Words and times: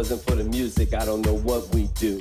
wasn't 0.00 0.22
for 0.22 0.34
the 0.34 0.44
music, 0.44 0.94
I 0.94 1.04
don't 1.04 1.20
know 1.26 1.36
what 1.36 1.68
we 1.74 1.88
do. 1.88 2.18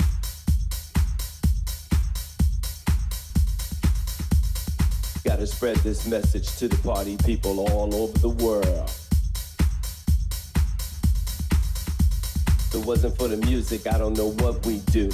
Gotta 5.24 5.48
spread 5.48 5.78
this 5.78 6.06
message 6.06 6.54
to 6.58 6.68
the 6.68 6.76
party 6.84 7.16
people 7.24 7.58
all 7.72 7.96
over 7.96 8.18
the 8.18 8.28
world. 8.28 8.92
If 12.68 12.76
it 12.76 12.86
wasn't 12.86 13.18
for 13.18 13.30
the 13.30 13.38
music, 13.38 13.88
I 13.88 13.98
don't 13.98 14.18
know 14.18 14.32
what 14.44 14.66
we 14.66 14.80
do. 14.92 15.10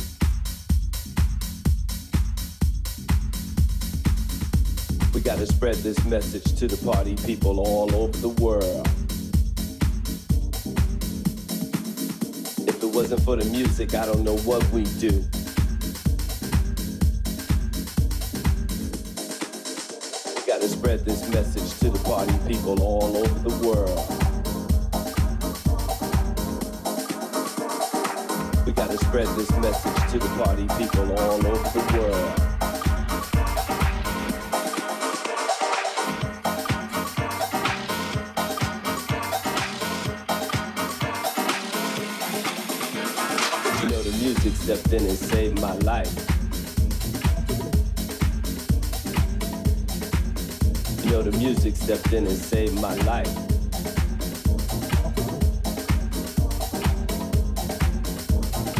We 5.13 5.21
gotta 5.21 5.45
spread 5.45 5.76
this 5.76 6.04
message 6.05 6.55
to 6.57 6.68
the 6.68 6.84
party 6.84 7.16
people 7.27 7.59
all 7.59 7.93
over 7.95 8.18
the 8.18 8.29
world. 8.29 9.05
Wasn't 12.95 13.22
for 13.23 13.35
the 13.35 13.44
music, 13.52 13.94
I 13.94 14.05
don't 14.05 14.23
know 14.23 14.38
what 14.38 14.63
we 14.72 14.85
do. 14.85 15.09
We 20.34 20.48
gotta 20.48 20.70
spread 20.70 21.04
this 21.04 21.27
message 21.27 21.77
to 21.81 21.90
the 21.90 21.99
party 22.05 22.34
people 22.48 22.81
all 22.81 23.18
over 23.18 23.49
the 23.49 23.68
world. 23.68 23.99
We 28.66 28.71
gotta 28.71 28.98
spread 28.98 29.27
this 29.35 29.51
message 29.57 30.12
to 30.13 30.20
the 30.20 30.29
party 30.41 30.66
people 30.77 31.12
all 31.20 31.46
over 31.46 31.70
the 31.77 31.98
world. 31.99 32.54
Stepped 44.66 44.94
in 44.94 45.05
and 45.05 45.16
saved 45.16 45.62
my 45.62 45.74
life. 45.74 46.12
Know 51.05 51.22
the 51.22 51.32
music 51.38 51.76
stepped 51.76 52.12
in 52.12 52.26
and 52.26 52.35
saved 52.35 52.74
my 52.82 52.96
life. 53.05 53.32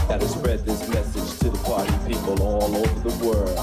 Gotta 0.08 0.28
spread 0.28 0.66
this 0.66 0.90
message 0.90 1.38
to 1.42 1.52
the 1.52 1.60
party 1.64 1.94
people 2.12 2.42
all 2.42 2.76
over 2.76 3.08
the 3.08 3.16
world. 3.24 3.60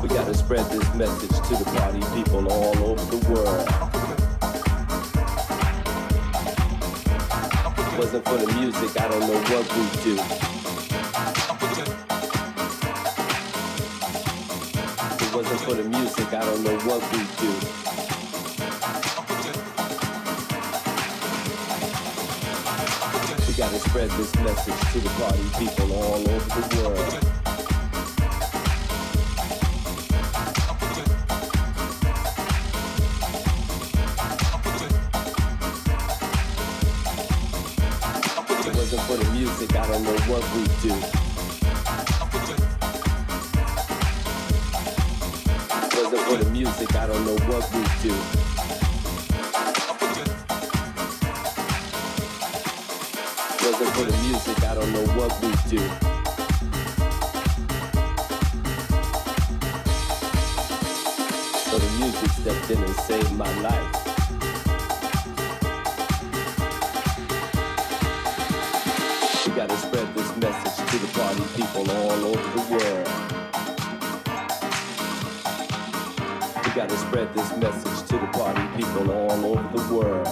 We 0.00 0.08
gotta 0.10 0.34
spread 0.34 0.64
this 0.70 0.94
message 0.94 1.36
to 1.48 1.56
the 1.56 1.68
party 1.76 2.02
people 2.14 2.52
all 2.52 2.78
over 2.84 3.16
the 3.16 3.32
world. 3.32 3.95
It 7.96 8.00
wasn't 8.00 8.24
for 8.26 8.36
the 8.36 8.52
music, 8.52 9.00
I 9.00 9.08
don't 9.08 9.20
know 9.20 9.40
what 9.48 9.64
we'd 9.74 9.92
do. 10.04 10.14
If 15.14 15.22
it 15.22 15.34
wasn't 15.34 15.60
for 15.60 15.74
the 15.74 15.84
music, 15.88 16.26
I 16.34 16.44
don't 16.44 16.62
know 16.62 16.76
what 16.80 17.00
we'd 17.12 17.36
do. 17.40 17.52
We 23.46 23.52
gotta 23.54 23.78
spread 23.78 24.10
this 24.10 24.34
message 24.40 24.92
to 24.92 24.98
the 25.00 25.08
party 25.18 25.48
people 25.58 25.92
all 25.94 26.28
over 26.28 26.60
the 26.60 26.78
world. 26.82 27.45
What 40.28 40.42
we'd 40.56 40.70
do. 40.82 40.88
Wasn't 45.94 46.22
for 46.26 46.36
the 46.36 46.50
music, 46.50 46.96
I 46.96 47.06
don't 47.06 47.24
know 47.24 47.36
what 47.46 47.72
we'd 47.72 47.94
do. 48.02 48.14
Wasn't 53.62 53.90
for 53.94 54.04
the 54.04 54.16
music, 54.26 54.64
I 54.64 54.74
don't 54.74 54.92
know 54.92 55.06
what 55.14 55.30
we'd 55.40 55.62
do. 55.70 55.78
So 61.70 61.78
the 61.78 61.90
music 62.00 62.30
stepped 62.32 62.70
in 62.70 62.82
and 62.82 62.96
saved 62.96 63.32
my 63.32 63.60
life. 63.60 64.05
Gotta 76.96 77.08
spread 77.08 77.34
this 77.34 77.56
message 77.58 78.08
to 78.08 78.16
the 78.16 78.26
party 78.32 78.82
people 78.82 79.10
all 79.10 79.44
over 79.44 79.76
the 79.76 79.94
world. 79.94 80.28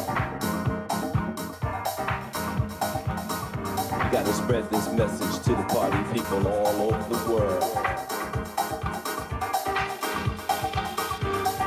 We 3.98 4.10
gotta 4.10 4.32
spread 4.32 4.70
this 4.70 4.90
message 4.92 5.44
to 5.44 5.50
the 5.50 5.64
party 5.68 6.02
people 6.14 6.48
all 6.48 6.80
over 6.80 7.14
the 7.14 7.30
world. 7.30 7.62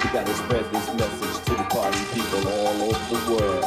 We 0.03 0.09
gotta 0.09 0.33
spread 0.33 0.65
this 0.71 0.87
message 0.95 1.45
to 1.45 1.51
the 1.51 1.67
party 1.69 2.03
people 2.15 2.47
all 2.47 2.81
over 2.81 3.15
the 3.15 3.35
world. 3.35 3.66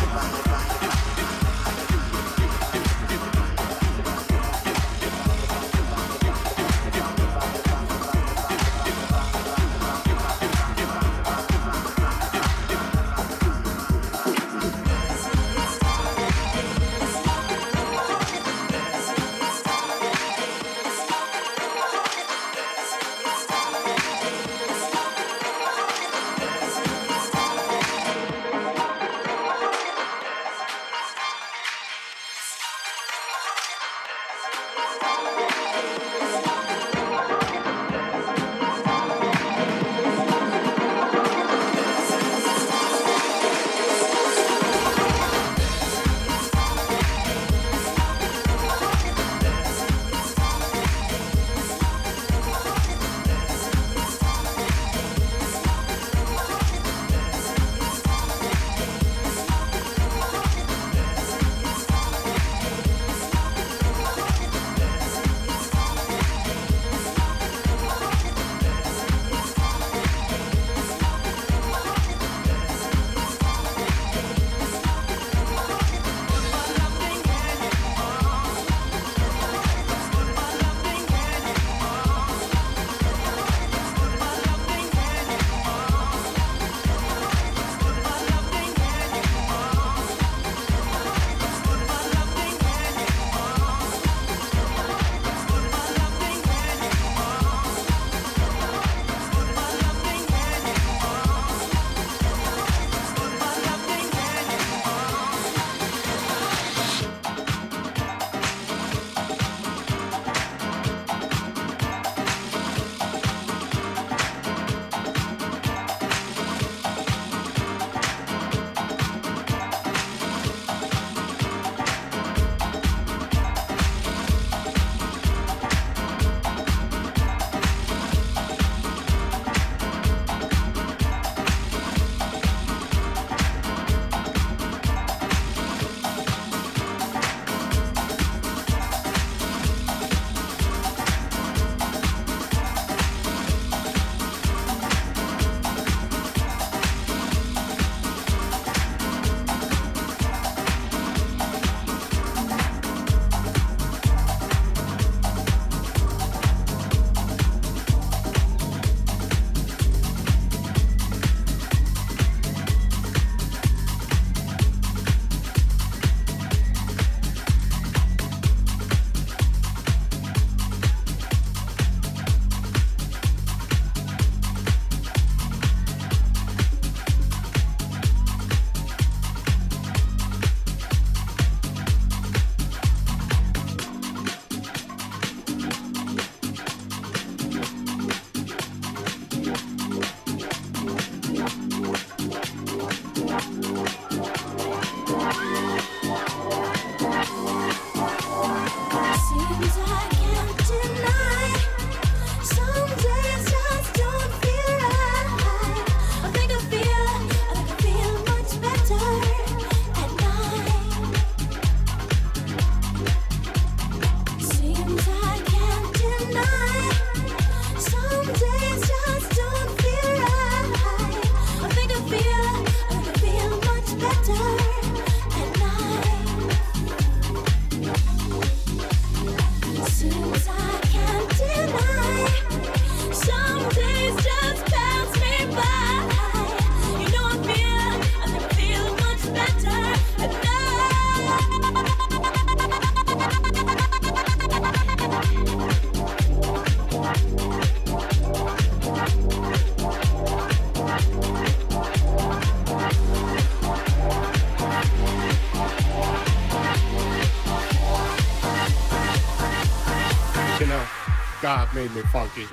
Funky. 262.11 262.43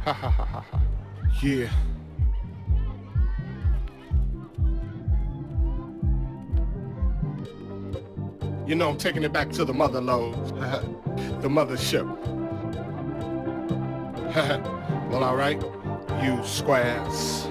Ha 0.00 0.12
ha 0.12 0.30
ha 0.30 0.44
ha 0.44 0.60
ha. 0.60 0.80
Yeah. 1.40 1.70
You 8.66 8.74
know, 8.74 8.88
I'm 8.88 8.98
taking 8.98 9.22
it 9.22 9.32
back 9.32 9.50
to 9.52 9.64
the 9.64 9.72
mother 9.72 10.00
lode, 10.00 10.34
the 11.40 11.48
mothership. 11.48 12.08
well, 15.08 15.22
all 15.22 15.36
right, 15.36 15.62
you 16.20 16.44
squares. 16.44 17.46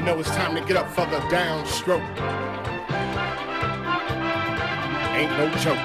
You 0.00 0.06
know 0.06 0.18
it's 0.18 0.30
time 0.30 0.54
to 0.54 0.62
get 0.62 0.78
up 0.78 0.88
for 0.88 1.04
the 1.04 1.18
downstroke. 1.28 2.00
Ain't 5.12 5.30
no 5.36 5.44
joke. 5.60 5.76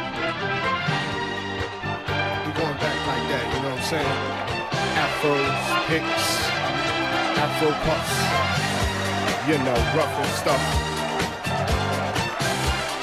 We 2.45 2.51
going 2.55 2.77
back 2.79 2.95
like 3.11 3.27
that, 3.27 3.43
you 3.51 3.59
know 3.59 3.75
what 3.75 3.83
I'm 3.83 3.83
saying? 3.83 4.15
Afros, 5.03 5.59
picks, 5.91 6.47
afro 7.43 7.75
puffs. 7.83 8.15
You 9.49 9.57
know, 9.67 9.75
rough 9.99 10.15
and 10.23 10.31
stuff. 10.39 10.63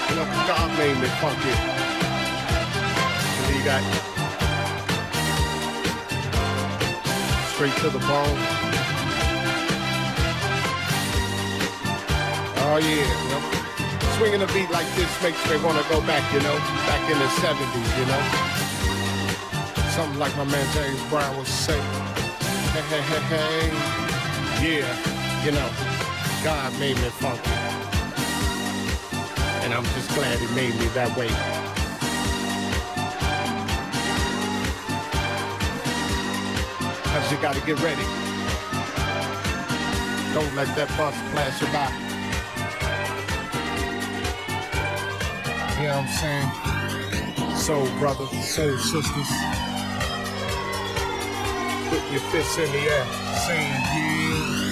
You 0.09 0.17
know, 0.17 0.25
God 0.49 0.69
made 0.79 0.97
me 0.97 1.09
funky. 1.21 1.55
Believe 3.45 3.65
that. 3.69 3.85
Straight 7.53 7.77
to 7.83 7.91
the 7.91 7.99
bone. 7.99 8.72
Oh 12.75 12.79
yeah, 12.79 12.89
you 12.89 13.29
know? 13.29 13.43
swinging 14.17 14.41
a 14.41 14.47
beat 14.47 14.71
like 14.71 14.89
this 14.97 15.13
makes 15.23 15.37
me 15.45 15.61
want 15.63 15.77
to 15.77 15.85
go 15.93 16.01
back, 16.09 16.25
you 16.33 16.41
know, 16.41 16.57
back 16.89 17.05
in 17.05 17.19
the 17.19 17.29
70s, 17.45 17.99
you 18.01 18.07
know. 18.09 18.23
Something 19.93 20.19
like 20.19 20.35
my 20.39 20.45
man 20.45 20.67
James 20.73 21.03
Brown 21.11 21.37
would 21.37 21.47
say, 21.47 21.79
hey, 22.73 22.81
hey, 22.89 23.03
hey, 23.03 23.21
hey, 23.29 23.69
yeah, 24.65 25.45
you 25.45 25.53
know, 25.53 25.69
God 26.43 26.73
made 26.81 26.97
me 26.97 27.11
funky. 27.21 27.51
And 29.65 29.75
I'm 29.75 29.85
just 29.93 30.09
glad 30.15 30.39
he 30.39 30.47
made 30.55 30.75
me 30.81 30.87
that 30.97 31.15
way. 31.15 31.29
Cause 37.05 37.31
you 37.31 37.37
gotta 37.37 37.61
get 37.67 37.79
ready. 37.83 38.07
Don't 40.33 40.55
let 40.57 40.75
that 40.75 40.89
bus 40.97 41.15
pass 41.35 41.61
you 41.61 41.67
by. 41.67 42.12
You 45.83 45.89
know 45.89 45.97
what 45.97 46.07
I'm 46.07 47.49
saying? 47.51 47.57
Soul 47.57 47.89
brothers, 47.99 48.31
soul 48.49 48.79
sisters. 48.79 49.31
Put 51.91 52.13
your 52.13 52.21
fists 52.31 52.57
in 52.59 52.71
the 52.71 52.83
air, 52.89 53.05
saying 53.49 53.83
yeah. 53.91 54.72